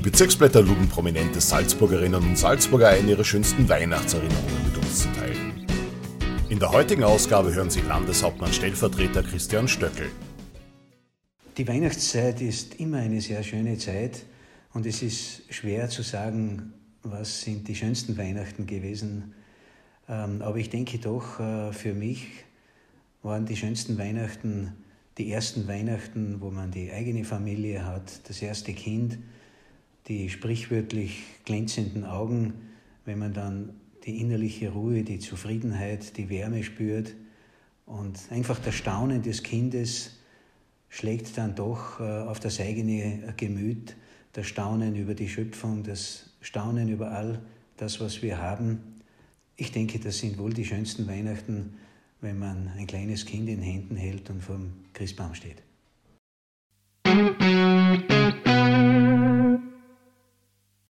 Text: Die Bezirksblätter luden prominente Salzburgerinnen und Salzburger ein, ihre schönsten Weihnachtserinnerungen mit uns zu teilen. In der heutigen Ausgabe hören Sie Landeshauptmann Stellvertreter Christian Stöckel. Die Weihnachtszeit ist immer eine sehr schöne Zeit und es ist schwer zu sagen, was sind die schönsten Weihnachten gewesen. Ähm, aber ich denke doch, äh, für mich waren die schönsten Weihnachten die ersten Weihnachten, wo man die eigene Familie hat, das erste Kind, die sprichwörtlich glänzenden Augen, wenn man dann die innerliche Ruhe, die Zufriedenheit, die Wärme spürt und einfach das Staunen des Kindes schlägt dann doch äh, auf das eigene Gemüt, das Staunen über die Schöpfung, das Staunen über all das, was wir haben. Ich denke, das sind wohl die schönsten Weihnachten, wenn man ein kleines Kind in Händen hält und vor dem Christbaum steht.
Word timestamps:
Die 0.00 0.08
Bezirksblätter 0.08 0.62
luden 0.62 0.88
prominente 0.88 1.42
Salzburgerinnen 1.42 2.22
und 2.22 2.38
Salzburger 2.38 2.88
ein, 2.88 3.06
ihre 3.06 3.22
schönsten 3.22 3.68
Weihnachtserinnerungen 3.68 4.64
mit 4.64 4.78
uns 4.78 5.00
zu 5.00 5.12
teilen. 5.12 5.66
In 6.48 6.58
der 6.58 6.72
heutigen 6.72 7.04
Ausgabe 7.04 7.52
hören 7.52 7.68
Sie 7.68 7.82
Landeshauptmann 7.82 8.50
Stellvertreter 8.50 9.22
Christian 9.22 9.68
Stöckel. 9.68 10.06
Die 11.58 11.68
Weihnachtszeit 11.68 12.40
ist 12.40 12.76
immer 12.76 12.96
eine 12.96 13.20
sehr 13.20 13.42
schöne 13.42 13.76
Zeit 13.76 14.24
und 14.72 14.86
es 14.86 15.02
ist 15.02 15.42
schwer 15.52 15.90
zu 15.90 16.00
sagen, 16.00 16.72
was 17.02 17.42
sind 17.42 17.68
die 17.68 17.74
schönsten 17.74 18.16
Weihnachten 18.16 18.64
gewesen. 18.64 19.34
Ähm, 20.08 20.40
aber 20.40 20.56
ich 20.56 20.70
denke 20.70 20.96
doch, 20.96 21.38
äh, 21.40 21.74
für 21.74 21.92
mich 21.92 22.26
waren 23.22 23.44
die 23.44 23.56
schönsten 23.58 23.98
Weihnachten 23.98 24.72
die 25.18 25.30
ersten 25.30 25.68
Weihnachten, 25.68 26.40
wo 26.40 26.50
man 26.50 26.70
die 26.70 26.90
eigene 26.90 27.24
Familie 27.24 27.84
hat, 27.84 28.26
das 28.26 28.40
erste 28.40 28.72
Kind, 28.72 29.18
die 30.10 30.28
sprichwörtlich 30.28 31.22
glänzenden 31.44 32.04
Augen, 32.04 32.54
wenn 33.04 33.20
man 33.20 33.32
dann 33.32 33.76
die 34.04 34.20
innerliche 34.20 34.70
Ruhe, 34.70 35.04
die 35.04 35.20
Zufriedenheit, 35.20 36.16
die 36.16 36.28
Wärme 36.28 36.64
spürt 36.64 37.14
und 37.86 38.18
einfach 38.30 38.58
das 38.58 38.74
Staunen 38.74 39.22
des 39.22 39.44
Kindes 39.44 40.18
schlägt 40.88 41.38
dann 41.38 41.54
doch 41.54 42.00
äh, 42.00 42.02
auf 42.02 42.40
das 42.40 42.58
eigene 42.58 43.32
Gemüt, 43.36 43.94
das 44.32 44.48
Staunen 44.48 44.96
über 44.96 45.14
die 45.14 45.28
Schöpfung, 45.28 45.84
das 45.84 46.30
Staunen 46.40 46.88
über 46.88 47.12
all 47.12 47.40
das, 47.76 48.00
was 48.00 48.20
wir 48.20 48.38
haben. 48.38 48.80
Ich 49.56 49.70
denke, 49.70 50.00
das 50.00 50.18
sind 50.18 50.38
wohl 50.38 50.52
die 50.52 50.64
schönsten 50.64 51.06
Weihnachten, 51.06 51.74
wenn 52.20 52.38
man 52.38 52.68
ein 52.76 52.88
kleines 52.88 53.26
Kind 53.26 53.48
in 53.48 53.62
Händen 53.62 53.94
hält 53.94 54.28
und 54.28 54.42
vor 54.42 54.56
dem 54.56 54.72
Christbaum 54.92 55.34
steht. 55.34 55.62